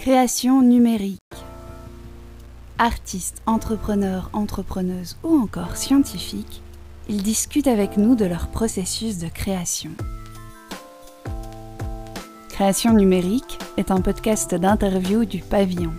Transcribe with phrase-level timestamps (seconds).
[0.00, 1.20] Création numérique.
[2.78, 6.62] Artistes, entrepreneurs, entrepreneuses ou encore scientifiques,
[7.10, 9.90] ils discutent avec nous de leur processus de création.
[12.48, 15.92] Création numérique est un podcast d'interview du pavillon.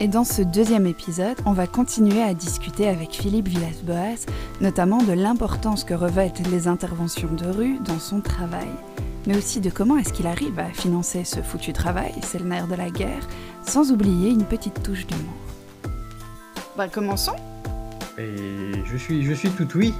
[0.00, 4.24] Et dans ce deuxième épisode, on va continuer à discuter avec Philippe Villas-Boas,
[4.62, 8.70] notamment de l'importance que revêtent les interventions de rue dans son travail,
[9.26, 12.66] mais aussi de comment est-ce qu'il arrive à financer ce foutu travail, c'est le nerf
[12.66, 13.28] de la guerre,
[13.66, 15.34] sans oublier une petite touche d'humour.
[16.76, 17.36] Bah commençons
[18.18, 19.94] Et je suis, je suis tout oui.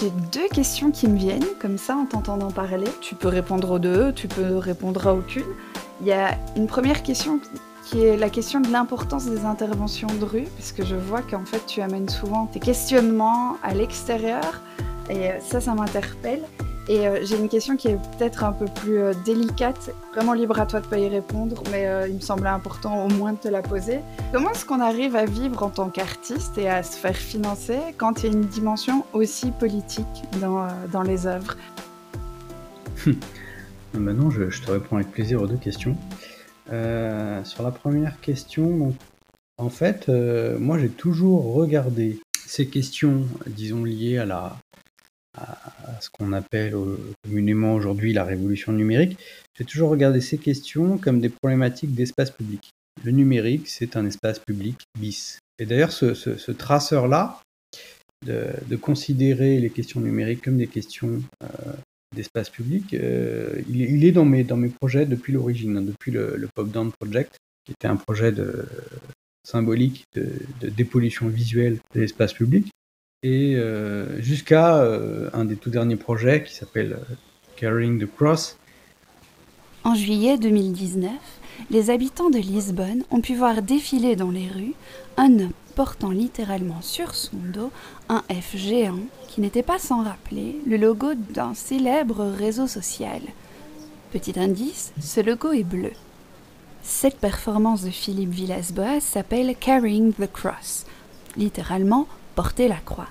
[0.00, 2.88] J'ai deux questions qui me viennent, comme ça, en t'entendant parler.
[3.00, 5.44] Tu peux répondre aux deux, tu peux répondre à aucune.
[6.00, 7.38] Il y a une première question
[7.84, 11.64] qui est la question de l'importance des interventions de rue, puisque je vois qu'en fait
[11.66, 14.60] tu amènes souvent tes questionnements à l'extérieur,
[15.10, 16.42] et ça, ça m'interpelle.
[16.86, 20.60] Et euh, j'ai une question qui est peut-être un peu plus euh, délicate, vraiment libre
[20.60, 23.38] à toi de pas y répondre, mais euh, il me semblait important au moins de
[23.38, 24.00] te la poser.
[24.32, 28.22] Comment est-ce qu'on arrive à vivre en tant qu'artiste et à se faire financer quand
[28.22, 30.04] il y a une dimension aussi politique
[30.42, 31.56] dans, dans les œuvres?
[33.94, 35.96] Maintenant, je, je, te réponds avec plaisir aux deux questions.
[36.66, 38.94] sur la première question,
[39.56, 40.08] en fait,
[40.58, 44.56] moi j'ai toujours regardé ces questions, disons, liées à la,
[45.34, 46.74] à, ce qu'on appelle
[47.24, 49.18] communément aujourd'hui la révolution numérique,
[49.56, 52.70] j'ai toujours regardé ces questions comme des problématiques d'espace public.
[53.02, 55.38] Le numérique, c'est un espace public bis.
[55.58, 57.40] Et d'ailleurs, ce, traceur-là,
[58.24, 61.46] de, considérer les questions numériques comme des questions euh,
[62.14, 66.90] d'espace public, euh, il, est dans mes, projets depuis l'origine, hein, depuis le, Pop Down
[66.92, 68.32] Project, qui était un projet
[69.46, 72.70] symbolique de, de dépollution visuelle de l'espace public
[73.24, 77.14] et euh, jusqu'à euh, un des tout derniers projets qui s'appelle euh,
[77.56, 78.58] Carrying the Cross.
[79.82, 81.10] En juillet 2019,
[81.70, 84.74] les habitants de Lisbonne ont pu voir défiler dans les rues
[85.16, 87.70] un homme portant littéralement sur son dos
[88.10, 93.22] un F géant qui n'était pas sans rappeler le logo d'un célèbre réseau social.
[94.12, 95.92] Petit indice, ce logo est bleu.
[96.82, 100.84] Cette performance de Philippe Villas-Boas s'appelle Carrying the Cross,
[101.38, 103.08] littéralement porter la croix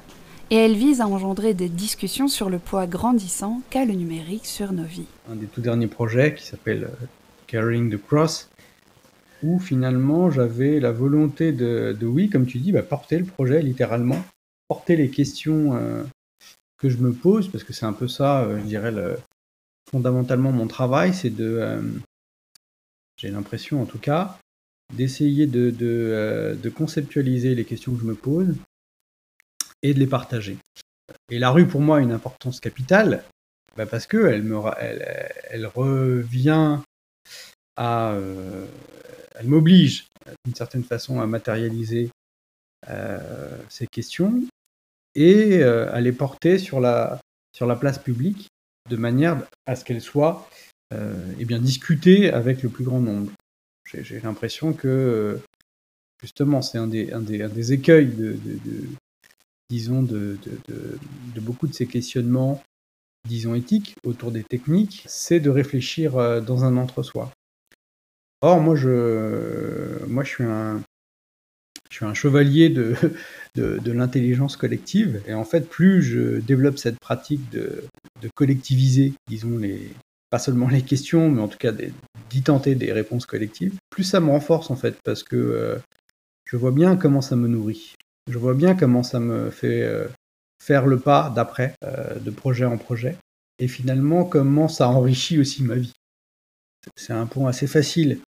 [0.54, 4.72] et elle vise à engendrer des discussions sur le poids grandissant qu'a le numérique sur
[4.72, 5.08] nos vies.
[5.28, 7.06] Un des tout derniers projets qui s'appelle euh,
[7.48, 8.50] Carrying the Cross,
[9.42, 14.24] où finalement j'avais la volonté de, oui, comme tu dis, bah, porter le projet littéralement,
[14.68, 16.04] porter les questions euh,
[16.78, 18.94] que je me pose, parce que c'est un peu ça, euh, je dirais,
[19.90, 21.82] fondamentalement mon travail, c'est de,
[23.18, 24.38] j'ai l'impression en tout cas,
[24.94, 28.56] d'essayer de, de, conceptualiser les questions que je me pose,
[29.84, 30.58] et de les partager.
[31.30, 33.24] Et la rue, pour moi, a une importance capitale,
[33.76, 34.60] bah, parce qu'elle me,
[35.50, 36.80] elle, revient
[37.76, 38.66] à, euh,
[39.36, 40.06] elle m'oblige
[40.46, 42.10] d'une certaine façon à matérialiser
[42.90, 44.44] euh, ces questions
[45.16, 47.20] et euh, à les porter sur la,
[47.56, 48.48] sur la place publique
[48.90, 50.50] de manière à ce qu'elles soient
[51.40, 53.32] eh bien, discutées avec le plus grand nombre.
[53.92, 55.40] J'ai l'impression que
[56.22, 58.38] justement c'est un des, un, des, un des, écueils de,
[59.74, 60.38] disons, de,
[61.42, 62.62] beaucoup de ces questionnements,
[63.28, 67.32] disons, éthiques autour des techniques, c'est de réfléchir euh, dans un entre-soi.
[68.42, 70.84] Or, moi, je, moi, je suis un,
[72.14, 72.96] chevalier de,
[73.56, 75.24] de, l'intelligence collective.
[75.26, 77.84] Et en fait, plus je développe cette pratique de,
[78.22, 79.90] de collectiviser, disons, les,
[80.30, 81.72] pas seulement les questions, mais en tout cas
[82.30, 85.78] d'y tenter des réponses collectives, plus ça me renforce en fait, parce que euh,
[86.46, 87.96] je vois bien comment ça me nourrit
[88.30, 90.08] je vois bien comment ça me fait euh,
[90.62, 93.18] faire le pas d'après, euh, de projet en projet,
[93.60, 95.94] et finalement comment ça enrichit aussi ma vie.
[96.96, 98.20] C'est un point assez facile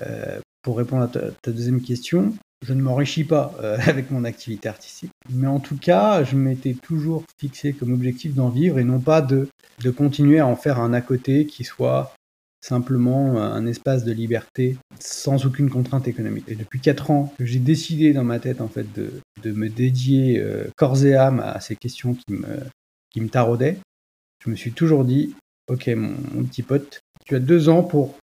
[0.00, 2.34] euh, pour répondre à ta, deuxième question.
[2.64, 3.54] Je ne m'enrichis pas
[3.86, 8.48] avec mon activité artistique, mais en tout cas, je m'étais toujours fixé comme objectif d'en
[8.48, 9.48] vivre et non pas de,
[9.82, 12.14] de continuer à en faire un à côté qui soit
[12.66, 16.46] simplement un espace de liberté sans aucune contrainte économique.
[16.48, 19.12] Et depuis 4 ans que j'ai décidé dans ma tête en fait de,
[19.44, 23.78] me dédier euh, corps et âme à ces questions qui me, taraudaient,
[24.44, 25.34] je me suis toujours dit,
[25.68, 28.16] ok mon, petit pote, tu as deux ans pour,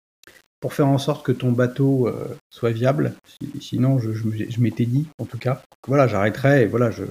[0.71, 3.15] faire en sorte que ton bateau euh, soit viable.
[3.61, 7.05] Sinon, je, je, m'étais dit, en tout cas, voilà, j'arrêterai et voilà, je,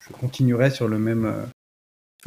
[0.00, 1.44] je, continuerai sur le même, euh,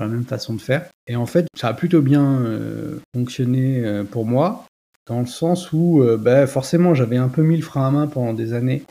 [0.04, 0.86] la même façon de faire.
[1.08, 4.66] Et en fait, ça a plutôt bien euh, fonctionné euh, pour moi,
[5.08, 8.08] dans le sens où euh, bah, forcément j'avais un peu mis le frein à main
[8.08, 8.84] pendant des années,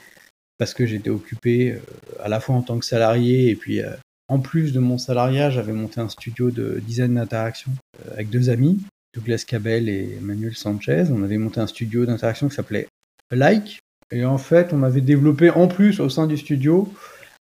[0.59, 1.79] parce que j'étais occupé
[2.23, 3.83] à la fois en tant que salarié, et puis
[4.29, 7.73] en plus de mon salariat, j'avais monté un studio de design d'interaction
[8.11, 8.81] avec deux amis,
[9.15, 11.05] Douglas Cabell et Manuel Sanchez.
[11.11, 12.87] On avait monté un studio d'interaction qui s'appelait
[13.31, 13.81] Like.
[14.13, 16.93] Et en fait, on avait développé en plus au sein du studio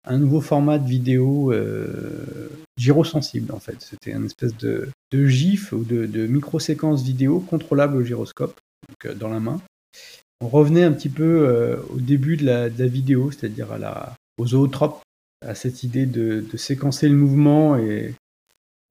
[0.04, 3.76] un nouveau format de vidéo euh, gyrosensible en fait.
[3.80, 9.14] C'était une espèce de, GIF ou de, de micro-séquence vidéo contrôlable au gyroscope, donc, euh,
[9.14, 9.60] dans la main.
[10.40, 14.48] On revenait un petit peu euh, au début de la, vidéo, c'est-à-dire à la, aux
[14.48, 15.00] zootropes,
[15.46, 18.14] à cette idée de, séquencer le mouvement et,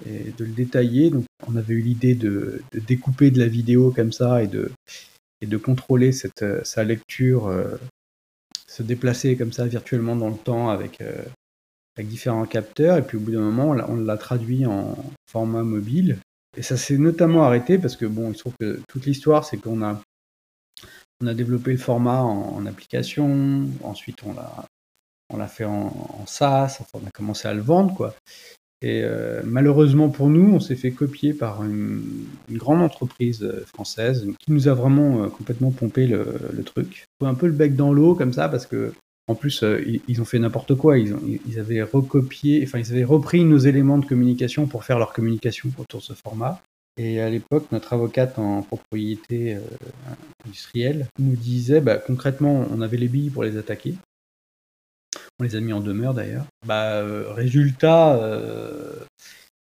[0.06, 1.10] de le détailler.
[1.10, 4.72] Donc on avait eu l'idée de, découper de la vidéo comme ça et de,
[5.42, 7.52] et de contrôler cette, sa lecture
[8.74, 11.24] se déplacer comme ça virtuellement dans le temps avec, euh,
[12.00, 12.98] différents capteurs.
[12.98, 14.98] Et puis au bout d'un moment, on l'a traduit en
[15.30, 16.18] format mobile.
[16.58, 19.58] Et ça s'est notamment arrêté parce que, bon, il se trouve que toute l'histoire, c'est
[19.58, 20.02] qu'on a,
[21.22, 23.68] on a développé le format en, application.
[23.84, 25.88] Ensuite, on l'a, fait en,
[26.20, 26.78] en SaaS.
[26.82, 28.16] Enfin, on a commencé à le vendre, quoi.
[28.84, 32.04] Et euh, malheureusement pour nous, on s'est fait copier par une,
[32.52, 36.26] grande entreprise euh, française qui nous a vraiment euh, complètement pompé le,
[36.66, 37.06] truc.
[37.22, 38.92] Un peu le bec dans l'eau comme ça parce que
[39.28, 39.64] en plus
[40.10, 40.98] ils, ont fait n'importe quoi.
[40.98, 45.70] Ils, avaient recopié, enfin ils avaient repris nos éléments de communication pour faire leur communication
[45.78, 46.62] autour de ce format.
[46.98, 49.58] Et à l'époque, notre avocate en propriété
[50.46, 53.96] industrielle nous disait, bah, concrètement, on avait les billes pour les attaquer.
[55.44, 56.46] Les a mis en demeure d'ailleurs.
[56.66, 58.94] Bah, euh, résultat, euh,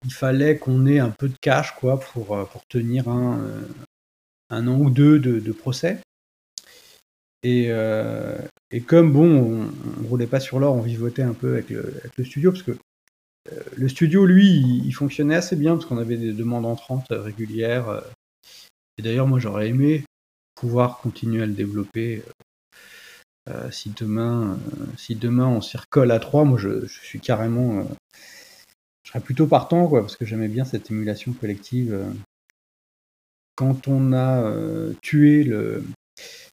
[0.04, 3.40] il fallait qu'on ait un peu de cash quoi, pour, euh, pour tenir un,
[4.50, 5.98] un an ou deux de, procès.
[7.44, 7.70] Et,
[8.72, 12.24] et, comme bon, on, ne roulait pas sur l'or, on vivotait un peu avec le
[12.24, 12.76] studio, parce que
[13.76, 18.02] le studio, lui, il, fonctionnait assez bien, parce qu'on avait des demandes entrantes régulières.
[18.98, 20.04] Et d'ailleurs, moi, j'aurais aimé
[20.56, 22.24] pouvoir continuer à le développer
[23.48, 27.80] euh, si demain, euh, si demain on s'y recolle à 3, moi je, suis carrément,
[27.80, 27.84] euh,
[29.04, 31.98] je serais plutôt partant quoi, parce que j'aimais bien cette émulation collective.
[33.56, 34.52] Quand on a
[35.02, 35.50] tué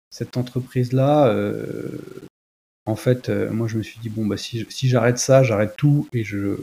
[0.10, 1.36] cette entreprise-là,
[2.86, 6.08] en fait, moi je me suis dit bon bah si, si j'arrête ça, j'arrête tout
[6.14, 6.58] et je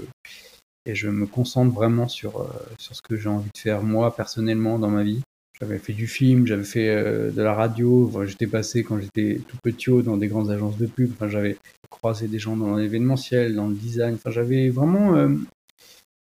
[0.85, 4.91] et je me concentre vraiment sur ce que j'ai envie de faire moi personnellement dans
[4.91, 5.23] ma vie.
[5.63, 8.11] J'avais fait du film, j'avais fait euh, de la radio.
[8.27, 11.13] j'étais passé quand j'étais tout petit dans des grandes agences de pub.
[11.13, 11.57] Enfin, j'avais
[11.89, 14.15] croisé des gens dans l'événementiel, dans le design.
[14.15, 15.29] Enfin, j'avais vraiment euh,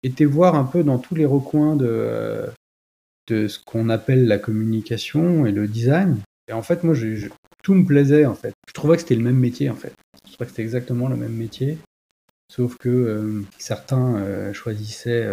[0.03, 2.49] été voir un peu dans tous les recoins de, euh,
[3.29, 6.19] de ce qu'on appelle la communication et le design.
[6.49, 6.97] Et en fait, moi,
[7.63, 8.55] tout me plaisait en fait.
[8.67, 9.93] Je trouvais que c'était le même métier en fait.
[10.27, 11.79] Je trouvais que c'était exactement le même métier.
[12.51, 15.29] Sauf que certains choisissaient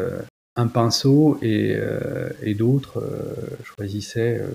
[0.55, 4.49] un pinceau et, euh, d'autres euh, choisissaient euh,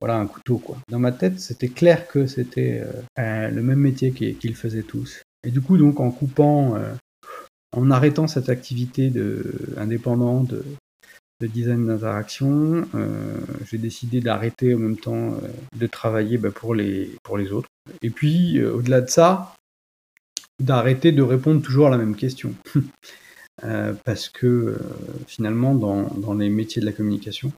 [0.00, 0.58] voilà, un couteau.
[0.58, 0.78] Quoi.
[0.88, 2.82] Dans ma tête, c'était clair que c'était
[3.16, 5.22] le même métier qu'ils faisaient tous.
[5.46, 6.76] Et du coup, donc, en coupant,
[7.70, 12.84] en arrêtant cette activité de, indépendante de, design d'interaction,
[13.70, 15.36] j'ai décidé d'arrêter en même temps
[15.76, 17.68] de travailler bah, pour, les, pour les autres.
[18.02, 19.54] Et puis, au-delà de ça,
[20.58, 22.54] d'arrêter de répondre toujours à la même question.
[23.64, 24.78] Euh, parce que euh,
[25.26, 27.52] finalement, dans, les métiers de la communication,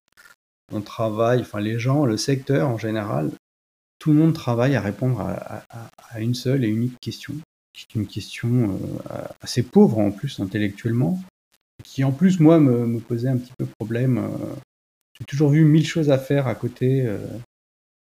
[0.73, 3.31] on travaille, enfin les gens, le secteur en général,
[3.99, 5.65] tout le monde travaille à répondre à,
[6.21, 7.35] une seule et unique question,
[7.73, 8.79] qui est une question
[9.11, 11.21] euh, assez pauvre en plus intellectuellement,
[11.85, 14.29] qui en plus moi me, posait un petit peu problème.
[15.19, 17.09] J'ai toujours vu mille choses à faire à côté,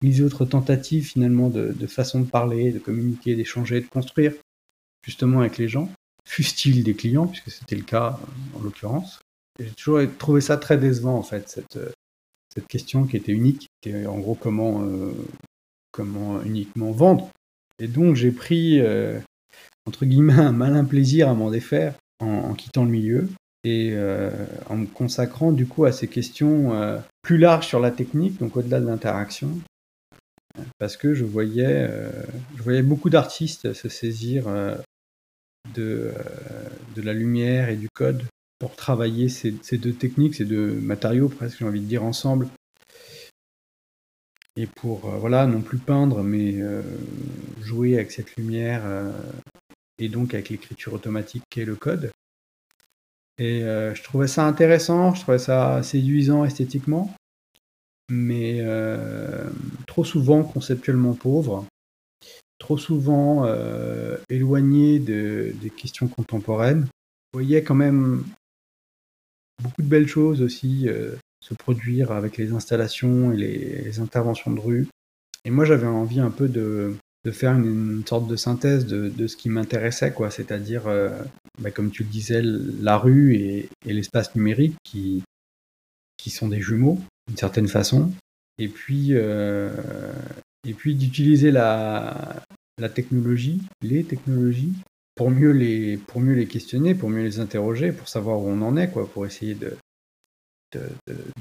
[0.03, 4.33] mille autres tentatives finalement de, de façon de parler, de communiquer, d'échanger, de construire
[5.05, 5.89] justement avec les gens
[6.29, 8.19] fût-il des clients, puisque c'était le cas
[8.55, 9.19] en l'occurrence.
[9.59, 11.89] J'ai toujours trouvé ça très décevant, en fait, cette, euh,
[12.53, 15.11] cette question qui était unique, qui est en gros comment, euh,
[15.91, 17.29] comment uniquement vendre.
[17.79, 19.19] Et donc j'ai pris, euh,
[19.87, 23.27] entre guillemets, un malin plaisir à m'en défaire en, quittant le milieu
[23.63, 23.93] et
[24.67, 28.79] en me consacrant du coup à ces questions plus larges sur la technique, donc au-delà
[28.81, 29.49] de l'interaction,
[30.77, 31.89] parce que je voyais,
[32.57, 34.47] je voyais beaucoup d'artistes se saisir
[35.73, 38.23] de, euh, de la lumière et du code
[38.59, 42.47] pour travailler ces, deux techniques, ces deux matériaux presque, j'ai envie de dire, ensemble.
[44.57, 46.81] Et pour, euh, voilà, non plus peindre, mais euh,
[47.61, 48.83] jouer avec cette lumière
[49.97, 52.11] et donc avec l'écriture automatique qu'est le code.
[53.37, 57.13] Et je trouvais ça intéressant, je trouvais ça séduisant esthétiquement,
[58.09, 58.61] mais
[59.87, 61.65] trop souvent conceptuellement pauvre
[62.59, 66.87] trop souvent euh, éloigné de, des questions contemporaines.
[67.33, 68.23] Voyez quand même
[69.63, 74.59] beaucoup de belles choses aussi euh, se produire avec les installations et les, interventions de
[74.59, 74.87] rue.
[75.45, 79.27] Et moi, j'avais envie un peu de, de faire une, sorte de synthèse de, de
[79.27, 80.29] ce qui m'intéressait, quoi.
[80.29, 81.09] C'est-à-dire, euh,
[81.59, 85.23] bah, comme tu le disais, la rue et, et l'espace numérique qui,
[86.17, 86.99] qui sont des jumeaux.
[87.27, 88.11] d'une certaine façon.
[88.57, 89.13] Et puis,
[90.67, 92.43] et puis d'utiliser la,
[92.77, 94.73] la technologie, les technologies,
[95.15, 98.61] pour mieux les, pour mieux les questionner, pour mieux les interroger, pour savoir où on
[98.61, 99.75] en est, quoi, pour essayer de,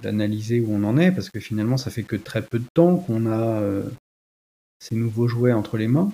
[0.03, 2.97] d'analyser où on en est, parce que finalement, ça fait que très peu de temps
[2.97, 3.89] qu'on a euh,
[4.81, 6.11] ces nouveaux jouets entre les mains,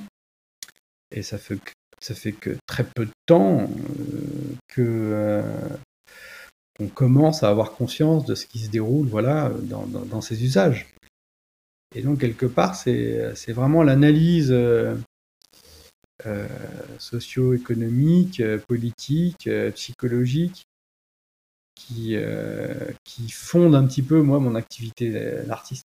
[1.10, 1.70] et ça fait que,
[2.00, 5.68] ça fait que très peu de temps euh, que euh,
[6.80, 10.93] on commence à avoir conscience de ce qui se déroule, voilà, dans, dans, ces usages.
[11.94, 14.54] Et donc quelque part, c'est vraiment l'analyse
[16.98, 20.66] socio-économique, politique, psychologique
[21.74, 25.10] qui, euh, qui fonde un petit peu, moi, mon activité
[25.46, 25.84] d'artiste.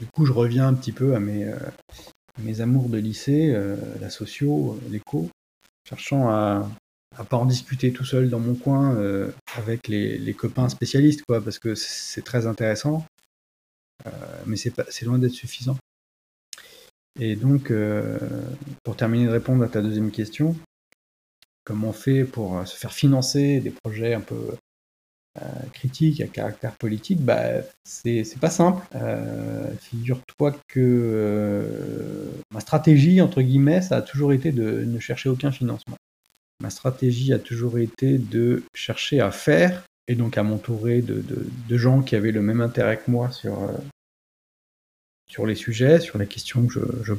[0.00, 1.56] Du coup, je reviens un petit peu à mes, euh,
[2.42, 5.28] mes amours de lycée, euh, la socio, l'éco,
[5.88, 6.68] cherchant à,
[7.16, 8.96] à pas en discuter tout seul dans mon coin
[9.56, 13.04] avec les, les, copains spécialistes, quoi, parce que c'est très intéressant,
[14.46, 15.76] mais c'est loin d'être suffisant.
[17.20, 17.72] Et donc,
[18.82, 20.56] pour terminer de répondre à ta deuxième question,
[21.64, 24.56] comment on fait pour se faire financer des projets un peu
[25.42, 27.42] euh, critique à caractère politique, bah,
[27.82, 28.86] c'est pas simple.
[28.94, 35.28] Euh, figure-toi que euh, ma stratégie, entre guillemets, ça a toujours été de ne chercher
[35.28, 35.96] aucun financement.
[36.62, 41.24] Ma stratégie a toujours été de chercher à faire et donc à m'entourer de,
[41.68, 43.58] de, gens qui avaient le même intérêt que moi sur,
[45.34, 47.12] sur les sujets, sur les questions que je,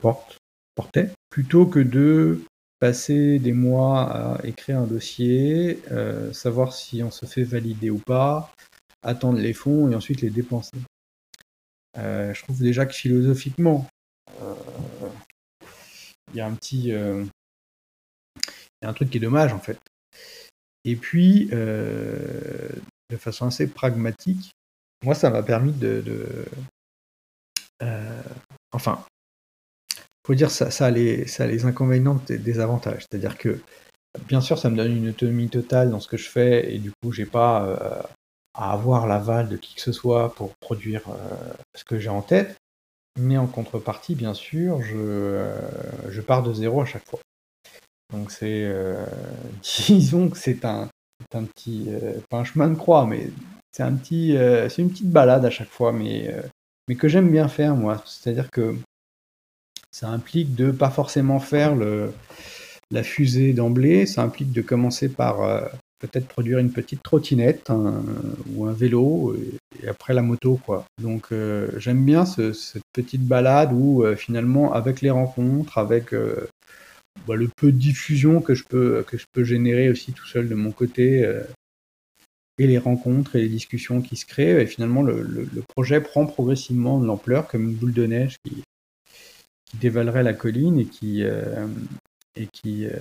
[0.73, 2.45] portais, plutôt que de
[2.79, 7.97] passer des mois à écrire un dossier, euh, savoir si on se fait valider ou
[7.99, 8.53] pas,
[9.03, 10.77] attendre les fonds et ensuite les dépenser.
[11.97, 13.85] Euh, je trouve déjà que philosophiquement,
[14.41, 14.53] euh,
[16.31, 16.83] il y a un petit.
[16.87, 16.95] Y
[18.85, 19.79] a un truc qui est dommage en fait.
[20.85, 24.53] Et puis, de façon assez pragmatique,
[25.03, 26.45] moi ça m'a permis de
[28.71, 29.05] enfin,
[30.25, 33.05] faut dire ça, ça, a les, les inconvénients et des avantages.
[33.09, 33.59] C'est-à-dire que,
[34.27, 36.91] bien sûr, ça me donne une autonomie totale dans ce que je fais, et du
[36.91, 38.01] coup, j'ai pas euh,
[38.55, 42.21] à avoir l'aval de qui que ce soit pour produire euh, ce que j'ai en
[42.21, 42.55] tête.
[43.19, 45.61] Mais en contrepartie, bien sûr, je, euh,
[46.09, 47.19] je pars de zéro à chaque fois.
[48.11, 48.67] Donc c'est,
[49.87, 50.89] disons que c'est un,
[51.33, 51.89] un petit,
[52.29, 53.29] pas un chemin de croix, mais
[53.71, 54.35] c'est un petit,
[54.69, 56.33] c'est une petite balade à chaque fois, mais,
[56.87, 58.03] mais que j'aime bien faire moi.
[58.05, 58.75] C'est-à-dire que
[59.91, 61.75] ça implique de pas forcément faire
[62.91, 65.61] la fusée d'emblée, ça implique de commencer par euh,
[65.99, 67.71] peut-être produire une petite trottinette
[68.53, 70.85] ou un vélo et, après la moto quoi.
[71.01, 76.13] Donc euh, j'aime bien cette petite balade où euh, finalement avec les rencontres, avec
[77.27, 80.49] bah, le peu de diffusion que je peux que je peux générer aussi tout seul
[80.49, 81.25] de mon côté
[82.57, 86.99] et les rencontres et les discussions qui se créent, et finalement le, projet prend progressivement
[86.99, 88.63] de l'ampleur comme une boule de neige qui,
[89.79, 91.67] dévalerait la colline et qui, euh,
[92.37, 92.91] et qui, euh,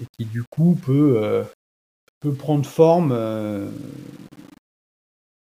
[0.00, 1.42] et qui du coup peut, euh,
[2.20, 3.10] peut prendre forme,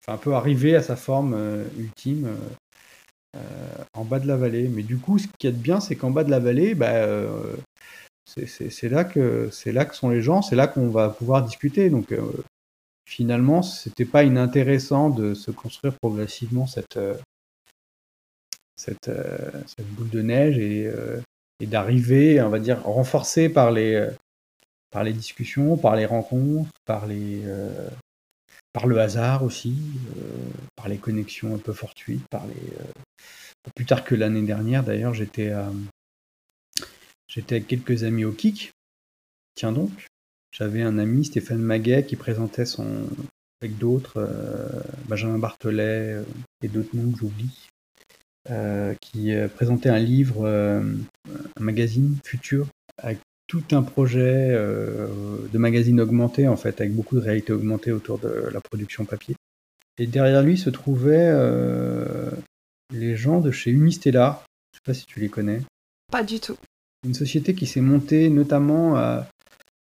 [0.06, 1.34] enfin peut arriver à sa forme
[1.78, 2.28] ultime.
[3.94, 4.68] en bas de la vallée.
[4.68, 6.74] Mais du coup, ce qu'il y a de bien, c'est qu'en bas de la vallée,
[6.74, 7.06] bah,
[8.26, 11.88] c'est là que c'est là que sont les gens, c'est là qu'on va pouvoir discuter.
[11.88, 12.12] Donc
[13.08, 16.98] finalement, c'était pas inintéressant de se construire progressivement cette
[18.78, 21.20] cette, euh, cette boule de neige et, euh,
[21.60, 24.10] et d'arriver, on va dire, renforcé par les, euh,
[24.90, 27.42] par les discussions, par les rencontres, par, les,
[28.72, 29.76] par le hasard aussi,
[30.76, 32.72] par les connexions un peu fortuites, par les,
[33.74, 35.52] plus tard que l'année dernière d'ailleurs, j'étais
[37.26, 38.72] j'étais avec quelques amis au Kik.
[39.56, 39.90] Tiens donc,
[40.50, 42.86] j'avais un ami, Stéphane Maguet, qui présentait son,
[43.60, 44.28] avec d'autres,
[45.08, 46.22] Benjamin Barthelet
[46.62, 47.68] et d'autres noms que j'oublie,
[48.50, 50.80] euh, qui euh, présentait un livre, euh,
[51.28, 57.22] un magazine futur, avec tout un projet de magazine augmenté, en fait, avec beaucoup de
[57.22, 59.36] réalité augmentée autour de la production papier.
[59.96, 61.32] Et derrière lui se trouvaient
[62.92, 64.44] les gens de chez Unistella.
[64.72, 65.62] Je sais pas si tu les connais.
[66.12, 66.58] Pas du tout.
[67.06, 69.26] Une société qui s'est montée notamment à,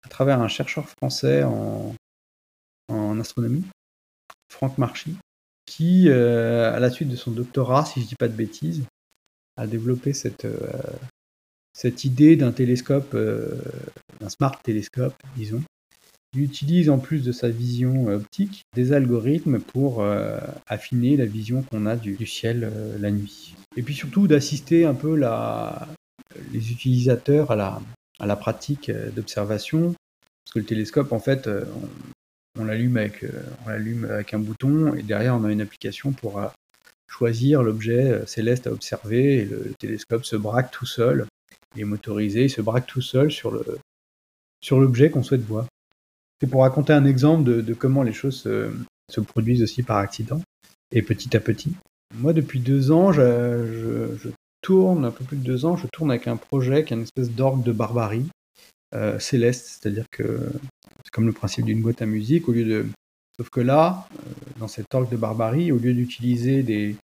[0.10, 1.94] travers un chercheur français en,
[3.20, 3.64] astronomie,
[4.52, 5.16] Franck Marchy,
[5.66, 8.84] qui, euh, à la suite de son doctorat, si je ne dis pas de bêtises,
[9.58, 10.70] a développé cette, euh,
[11.74, 13.58] cette idée d'un télescope, euh,
[14.20, 15.64] d'un smart télescope, disons.
[16.34, 20.06] Il utilise en plus de sa vision optique des algorithmes pour
[20.68, 22.70] affiner la vision qu'on a du, ciel
[23.00, 23.56] la nuit.
[23.78, 25.16] Et puis surtout d'assister un peu
[26.52, 27.82] les utilisateurs à la,
[28.20, 29.94] à la pratique d'observation.
[30.44, 31.50] Parce que le télescope, en fait,
[32.58, 36.12] on l'allume avec, euh, on l'allume avec un bouton et derrière on a une application
[36.12, 36.48] pour, euh,
[37.08, 41.28] choisir l'objet céleste à observer et le télescope se braque tout seul.
[41.76, 43.54] Il est motorisé, il se braque tout seul sur
[44.72, 45.66] l'objet qu'on souhaite voir.
[46.42, 50.42] C'est pour raconter un exemple de, comment les choses se, produisent aussi par accident
[50.92, 51.74] et petit à petit.
[52.16, 54.10] Moi, depuis deux ans, je,
[54.66, 57.04] tourne, un peu plus de deux ans, je tourne avec un projet qui est une
[57.04, 58.28] espèce d'orgue de barbarie
[58.94, 60.52] euh, céleste, c'est-à-dire que
[61.04, 62.86] c'est comme le principe d'une boîte à musique, au lieu de
[63.38, 66.96] Sauf que là, euh, dans cet orgue de barbarie, au lieu d'utiliser des,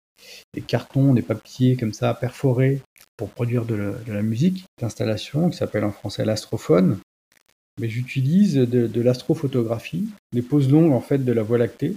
[0.66, 2.80] cartons, des papiers comme ça perforés
[3.16, 6.98] pour produire de, la musique, d'installation qui s'appelle en français l'astrophone,
[7.78, 11.96] mais j'utilise de, l'astrophotographie, des poses longues en fait de la Voie lactée,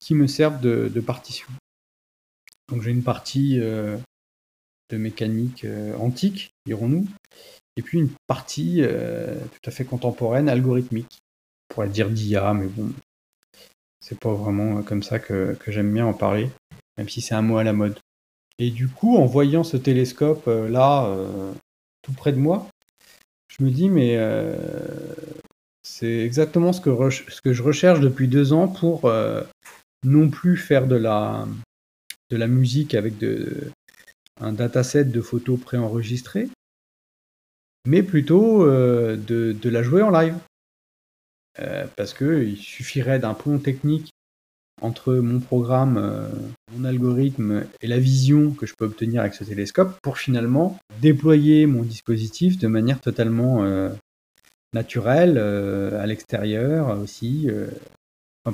[0.00, 1.46] qui me servent de, partition.
[2.68, 3.96] Donc j'ai une partie euh,
[4.98, 7.06] mécanique euh, antique, dirons-nous,
[7.76, 11.18] et puis une partie tout à fait contemporaine, algorithmique.
[11.70, 12.92] On pourrait dire d'IA, mais bon,
[14.02, 16.50] c'est pas vraiment comme ça que, j'aime bien en parler,
[16.98, 17.98] même si c'est un mot à la mode.
[18.58, 21.52] Et du coup, en voyant ce télescope euh, là, euh,
[22.02, 22.68] tout près de moi,
[23.48, 24.56] je me dis, mais euh,
[25.82, 29.10] c'est exactement ce que, ce que je recherche depuis deux ans pour
[30.04, 31.46] non plus faire de la,
[32.30, 33.70] de la musique avec de,
[34.42, 36.48] un dataset de photos préenregistrées,
[37.86, 40.34] mais plutôt de, de, la jouer en live.
[41.60, 44.10] Euh, parce qu'il suffirait d'un pont technique
[44.80, 46.28] entre mon programme, euh,
[46.74, 51.66] mon algorithme et la vision que je peux obtenir avec ce télescope pour finalement déployer
[51.66, 53.90] mon dispositif de manière totalement euh,
[54.72, 57.50] naturelle à l'extérieur aussi,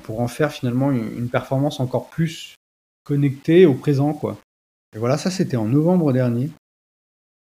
[0.02, 2.56] pour en faire finalement une, performance encore plus
[3.04, 4.12] connectée au présent.
[4.12, 4.36] Quoi.
[4.94, 6.50] Et voilà, ça c'était en novembre dernier.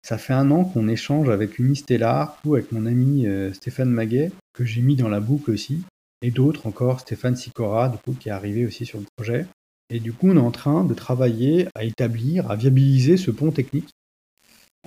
[0.04, 4.66] Ça fait un an qu'on échange avec Unistellar ou avec mon ami Stéphane Maguet que
[4.66, 5.84] j'ai mis dans la boucle aussi,
[6.22, 9.46] et d'autres encore, Stéphane Sicora, du coup, qui est arrivé aussi sur le projet.
[9.89, 13.52] Et du coup, on est en train de travailler à établir, à viabiliser ce pont
[13.52, 13.89] technique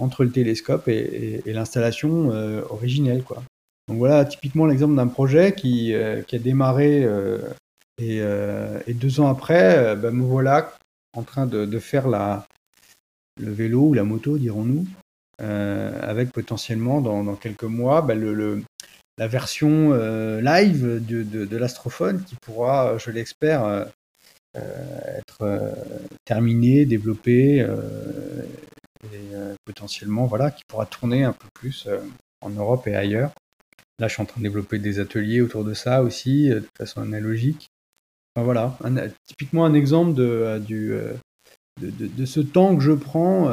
[0.00, 3.22] entre le télescope et, l'installation euh, originelle.
[3.88, 7.38] Donc voilà, typiquement l'exemple d'un projet qui, euh, a démarré euh,
[7.98, 8.18] et,
[8.86, 10.72] et, deux ans après, ben, me voilà
[11.14, 12.46] en train de, faire la,
[13.40, 14.86] le vélo ou la moto, dirons-nous,
[15.38, 18.62] avec potentiellement dans, quelques mois ben, le,
[19.18, 23.84] la version euh, live de, de, l'astrophone qui pourra, je l'espère, euh,
[24.56, 25.74] euh, être
[26.24, 27.58] terminée, développée
[29.12, 31.88] et potentiellement voilà, qui pourra tourner un peu plus
[32.40, 33.32] en Europe et ailleurs.
[34.00, 37.00] Là, je suis en train de développer des ateliers autour de ça aussi, de façon
[37.00, 37.68] analogique.
[38.36, 38.76] Voilà,
[39.26, 40.88] typiquement un exemple de, du,
[41.80, 43.48] de, de, ce temps que je prends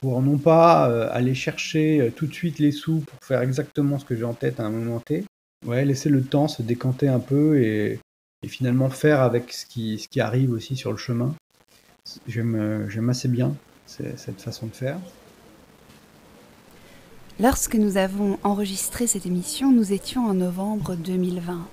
[0.00, 3.98] pour non pas euh, aller chercher euh, tout de suite les sous pour faire exactement
[3.98, 5.24] ce que j'ai en tête à un moment T.
[5.66, 8.00] Ouais, laisser le temps se décanter un peu et,
[8.46, 11.34] finalement faire avec ce qui, ce qui arrive aussi sur le chemin.
[12.26, 13.54] J'aime euh, assez bien
[13.86, 14.98] cette façon de faire.
[17.38, 21.68] Lorsque nous avons enregistré cette émission, nous étions en novembre 2020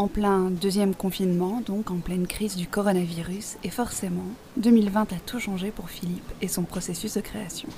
[0.00, 4.24] en plein deuxième confinement, donc en pleine crise du coronavirus, et forcément,
[4.56, 7.68] 2020 a tout changé pour Philippe et son processus de création.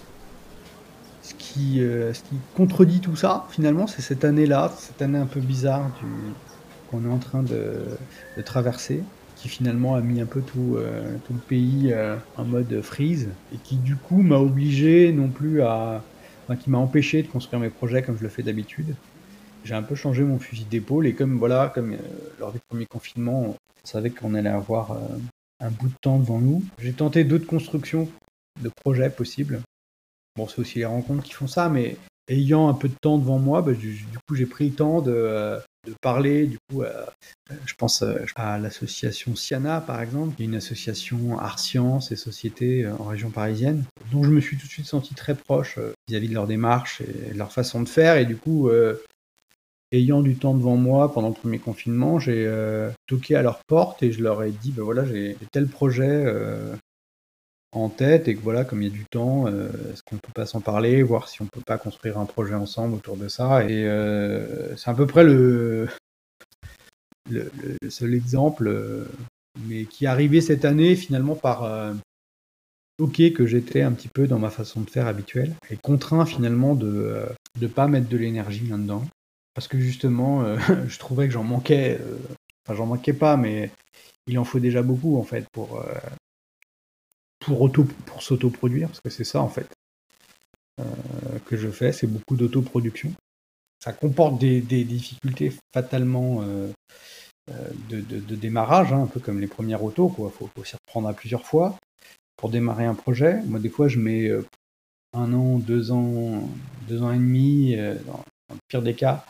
[1.22, 5.26] Ce qui, euh, ce qui contredit tout ça, finalement, c'est cette année-là, cette année un
[5.26, 5.90] peu bizarre
[6.92, 7.86] qu'on est en train de,
[8.44, 9.02] traverser,
[9.34, 13.56] qui finalement a mis un peu tout, euh, le pays euh, en mode freeze, et
[13.64, 16.04] qui du coup m'a obligé non plus à...
[16.44, 18.94] Enfin, qui m'a empêché de construire mes projets comme je le fais d'habitude
[19.64, 21.98] j'ai un peu changé mon fusil d'épaule et comme voilà, comme euh,
[22.38, 24.96] lors du premier confinement, on savait qu'on allait avoir euh,
[25.60, 26.62] un bout de temps devant nous.
[26.78, 28.08] J'ai tenté d'autres constructions
[28.60, 29.60] de projets possibles.
[30.36, 31.96] Bon, c'est aussi les rencontres qui font ça, mais
[32.28, 35.12] ayant un peu de temps devant moi, bah, du, coup, j'ai pris le temps de,
[35.12, 35.60] euh,
[36.00, 36.46] parler.
[36.46, 36.84] Du coup,
[37.66, 38.04] je pense
[38.36, 43.30] à l'association Siana, par exemple, qui est une association art, sciences et société en région
[43.30, 46.46] parisienne, dont je me suis tout de suite senti très proche vis-à-vis -vis de leur
[46.46, 48.16] démarche et de leur façon de faire.
[48.16, 48.70] Et du coup,
[49.92, 54.02] ayant du temps devant moi pendant le premier confinement, j'ai euh, toqué à leur porte
[54.02, 56.74] et je leur ai dit, ben voilà, j'ai tel projet euh,
[57.72, 60.32] en tête et que voilà, comme il y a du temps, euh, est-ce qu'on peut
[60.34, 63.64] pas s'en parler, voir si on peut pas construire un projet ensemble autour de ça.
[63.64, 63.82] Et
[64.76, 65.88] c'est à peu près le,
[67.30, 67.50] le,
[67.88, 69.06] seul exemple,
[69.66, 71.94] mais qui est arrivé cette année finalement par
[72.98, 76.74] ok que j'étais un petit peu dans ma façon de faire habituelle et contraint finalement
[76.74, 77.26] de
[77.60, 79.04] ne pas mettre de l'énergie là-dedans
[79.54, 81.98] parce que justement, euh, je trouvais que j'en manquais.
[82.00, 82.16] Euh,
[82.64, 83.70] enfin, j'en manquais pas, mais
[84.26, 85.94] il en faut déjà beaucoup en fait pour euh,
[87.40, 89.68] pour auto pour s'autoproduire, parce que c'est ça en fait
[91.44, 93.12] que je fais, c'est beaucoup d'autoproduction.
[93.78, 96.42] Ça comporte des, difficultés fatalement
[97.88, 100.30] de, démarrage, hein, un peu comme les premières autos, quoi.
[100.30, 101.78] Faut, faut s'y reprendre à plusieurs fois
[102.36, 103.42] pour démarrer un projet.
[103.42, 104.28] Moi, des fois, je mets
[105.12, 106.48] un an, deux ans,
[106.88, 109.24] deux ans et demi, dans, le pire des cas,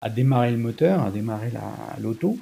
[0.00, 1.50] à démarrer le moteur, à démarrer
[2.00, 2.38] l'auto.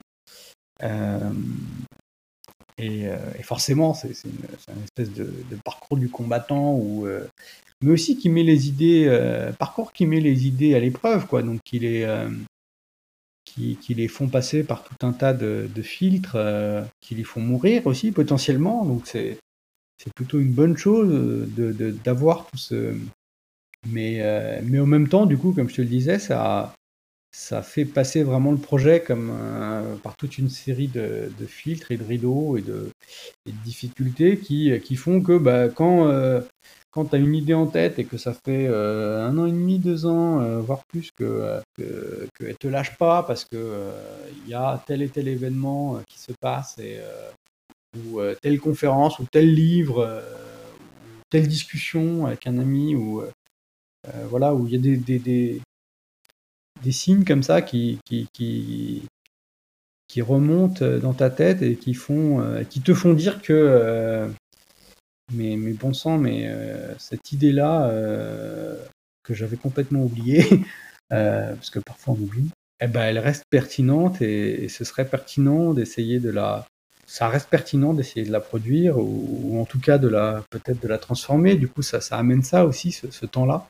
[2.79, 3.09] Et,
[3.43, 5.33] forcément, c'est une, espèce de,
[5.65, 7.07] parcours du combattant, ou
[7.83, 11.43] mais aussi qui met les idées, parcours qui met les idées à l'épreuve, quoi.
[11.43, 12.07] Donc, qui les,
[13.45, 16.37] qui, les font passer par tout un tas de, filtres,
[17.01, 18.85] qui les font mourir aussi potentiellement.
[18.85, 19.39] Donc, c'est
[19.99, 21.49] c'est plutôt une bonne chose
[22.05, 22.95] d'avoir de, tout ce.
[23.89, 26.75] Mais, mais en même temps, du coup, comme je te le disais, ça,
[27.37, 29.31] ça fait passer vraiment le projet comme
[30.03, 32.89] par toute une série de, filtres et de rideaux et de,
[33.63, 36.41] difficultés qui, qui, font que bah, quand, euh,
[36.91, 39.51] quand tu as une idée en tête et que ça fait euh, un an et
[39.51, 43.61] demi, deux ans, euh, voire plus, que ne te lâche pas parce qu'il
[44.47, 46.99] il y a tel et tel événement qui se passe et,
[47.99, 50.23] ou telle conférence ou tel livre,
[51.29, 53.23] telle discussion avec un ami ou
[54.31, 55.61] voilà où il y a des
[56.93, 59.03] signes comme ça qui, qui, qui,
[60.09, 64.29] qui, remontent dans ta tête et qui, font, euh, qui te font dire que, euh,
[65.33, 67.91] mais, mais bon sang, mais euh, cette idée-là
[69.25, 70.47] que j'avais complètement oubliée,
[71.09, 76.21] parce que parfois on oublie, eh ben, elle reste pertinente et, ce serait pertinent d'essayer
[76.21, 76.67] de la,
[77.07, 80.89] ça reste pertinent d'essayer de la produire ou, en tout cas de la peut-être de
[80.89, 81.57] la transformer.
[81.57, 83.67] Du coup, ça, ça amène ça aussi, ce temps-là.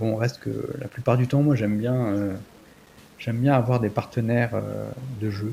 [0.00, 0.48] Bon, reste que
[0.80, 2.34] la plupart du temps, moi, j'aime bien, euh,
[3.18, 5.52] j'aime bien avoir des partenaires euh, de jeu.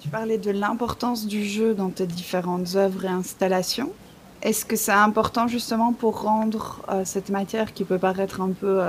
[0.00, 3.92] Tu parlais de l'importance du jeu dans tes différentes œuvres et installations.
[4.40, 8.80] Est-ce que c'est important justement pour rendre euh, cette matière qui peut paraître un peu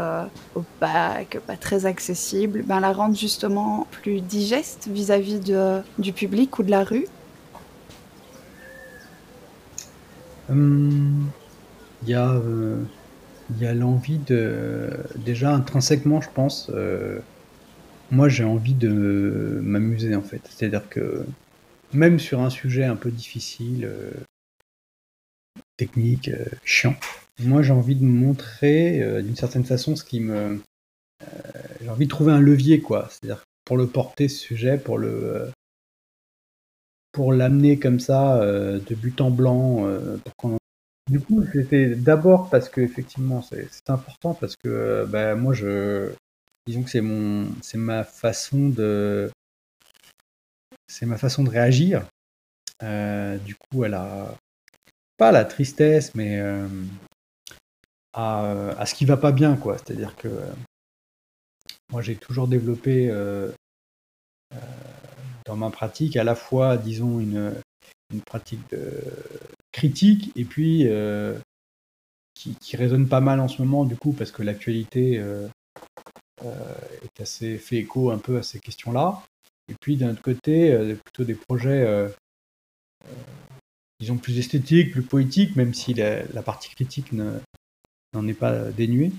[0.55, 6.63] opaque, pas très accessible, ben, la rendre justement plus digeste vis-à-vis de, du public ou
[6.63, 7.07] de la rue?
[10.49, 11.29] Hum,
[12.03, 12.39] Il y a
[13.49, 14.89] il y a l'envie de.
[15.15, 17.19] Déjà, intrinsèquement, je pense, euh,
[18.11, 20.41] moi j'ai envie de m'amuser en fait.
[20.49, 21.25] C'est-à-dire que
[21.93, 24.11] même sur un sujet un peu difficile, euh,
[25.77, 26.95] technique, euh, chiant,
[27.39, 30.61] moi j'ai envie de montrer d'une certaine façon ce qui me.
[31.81, 33.07] j'ai envie de trouver un levier, quoi.
[33.09, 35.51] C'est-à-dire pour le porter ce sujet, pour le.
[37.11, 39.87] pour l'amener comme ça, de but en blanc,
[40.23, 40.57] pour qu'on
[41.07, 46.11] du coup, c'était d'abord parce que effectivement, c'est important parce que bah, moi, je,
[46.65, 49.31] disons que c'est mon, c'est ma façon de,
[50.87, 52.05] c'est ma façon de réagir.
[52.83, 54.35] Euh, du coup, elle a
[55.17, 56.67] pas la tristesse, mais euh,
[58.13, 59.77] à, à, ce qui va pas bien, quoi.
[59.77, 60.29] C'est-à-dire que
[61.91, 63.49] moi, j'ai toujours développé euh,
[65.45, 67.53] dans ma pratique à la fois, disons, une,
[68.13, 68.91] une pratique de
[69.77, 71.37] critique et puis euh,
[72.33, 75.47] qui, résonne pas mal en ce moment du coup parce que l'actualité euh,
[76.43, 79.21] euh, est assez fait écho un peu à ces questions-là.
[79.69, 82.09] Et puis d'un autre côté, plutôt des projets
[83.99, 89.11] disons plus esthétiques, plus poétiques, même si la, partie critique n'en est pas dénuée.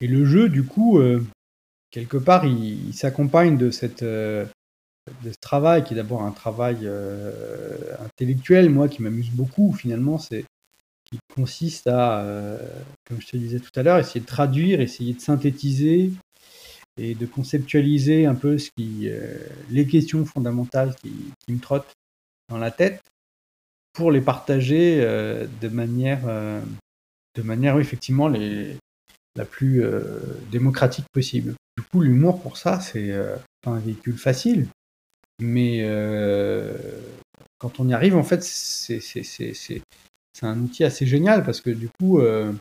[0.00, 1.00] Et le jeu, du coup,
[1.92, 4.04] quelque part, il s'accompagne de cette
[5.22, 10.18] de ce travail, qui est d'abord un travail euh, intellectuel, moi, qui m'amuse beaucoup, finalement,
[10.18, 10.44] c'est
[11.04, 12.58] qui consiste à, euh,
[13.06, 16.12] comme je te disais tout à l'heure, essayer de traduire, essayer de synthétiser
[16.96, 19.36] et de conceptualiser un peu ce qui, euh,
[19.70, 21.12] les questions fondamentales qui,
[21.48, 21.92] me trottent
[22.48, 23.00] dans la tête
[23.92, 26.22] pour les partager de manière,
[27.34, 28.78] de manière effectivement les,
[29.36, 29.84] la plus
[30.50, 31.54] démocratique possible.
[31.76, 33.12] Du coup, l'humour pour ça, c'est
[33.60, 34.66] pas un véhicule facile,
[35.42, 36.72] mais euh,
[37.58, 39.00] quand on y arrive, en fait, c'est
[40.42, 42.52] un outil assez génial parce que du coup, euh,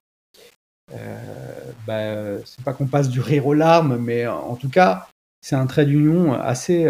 [0.94, 5.08] euh, bah, c'est pas qu'on passe du rire aux larmes, mais en tout cas,
[5.41, 6.88] c'est un trait d'union assez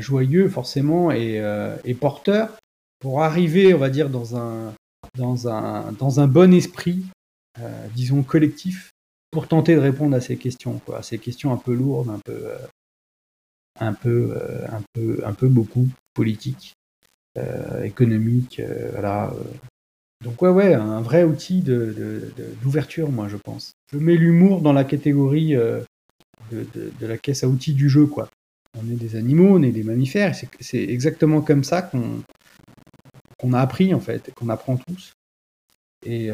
[0.00, 2.56] joyeux forcément et, porteur
[3.00, 4.74] pour arriver, on va dire, dans un,
[5.16, 7.04] dans un, dans un bon esprit,
[7.94, 8.90] disons collectif,
[9.30, 12.18] pour tenter de répondre à ces questions, quoi, à ces questions un peu lourdes, un
[12.24, 12.48] peu,
[13.80, 16.74] un peu, euh, un peu, un peu beaucoup politique,
[17.36, 19.32] euh, économique, euh, voilà.
[20.24, 23.72] Donc ouais, ouais, un vrai outil d'ouverture, de, moi, je pense.
[23.92, 25.84] Je mets l'humour dans la catégorie de,
[27.00, 28.28] la caisse à outils du jeu, quoi.
[28.76, 32.22] On est des animaux, on est des mammifères, c'est exactement comme ça qu'on
[33.38, 35.12] qu'on a appris, en fait, qu'on apprend tous.
[36.04, 36.30] Et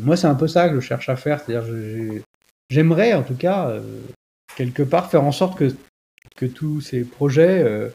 [0.00, 1.70] moi, c'est un peu ça que je cherche à faire, c'est-à-dire
[2.70, 3.78] j'aimerais, en tout cas,
[4.56, 5.76] quelque part, faire en sorte que
[6.36, 7.88] que tous ces projets, euh,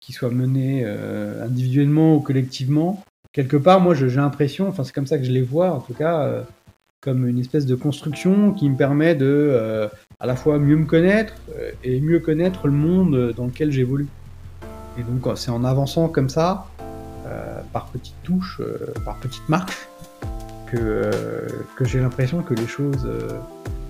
[0.00, 5.06] qui soient menés euh, individuellement ou collectivement, quelque part, moi, j'ai l'impression, enfin, c'est comme
[5.06, 6.44] ça que je les vois, en tout cas,
[7.00, 9.88] comme une espèce de construction qui me permet de
[10.20, 11.34] à la fois mieux me connaître
[11.82, 14.08] et mieux connaître le monde dans lequel j'évolue.
[14.98, 16.66] Et donc, c'est en avançant comme ça,
[17.72, 18.60] par petites touches,
[19.04, 19.88] par petites marches,
[20.70, 21.10] que,
[21.76, 23.08] que j'ai l'impression que les choses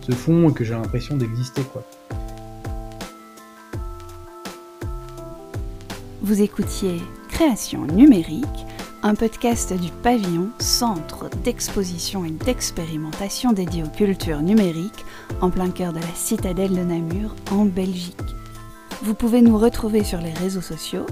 [0.03, 1.85] se font et que j'ai l'impression d'exister, quoi.
[6.25, 8.47] Vous écoutiez Création numérique,
[9.03, 15.05] un podcast du Pavillon, centre d'exposition et d'expérimentation dédié aux cultures numériques,
[15.41, 18.15] en plein cœur de la citadelle de Namur, en Belgique.
[19.03, 21.07] Vous pouvez nous retrouver sur les réseaux sociaux,